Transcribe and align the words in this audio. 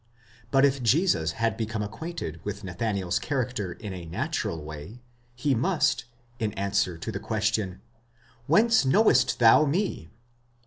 But 0.49 0.65
if 0.65 0.81
Jesus 0.81 1.33
had 1.33 1.55
be 1.57 1.67
come 1.67 1.83
acquainted 1.83 2.39
with 2.43 2.63
Nathanael's 2.63 3.19
character 3.19 3.73
in 3.73 3.93
a 3.93 4.07
natural 4.07 4.63
way, 4.63 4.99
he 5.35 5.53
must, 5.53 6.05
in 6.39 6.53
answer 6.53 6.97
to 6.97 7.11
the 7.11 7.19
question 7.19 7.81
Whence 8.47 8.83
knowest 8.83 9.37
thou 9.37 9.63
me? 9.65 10.09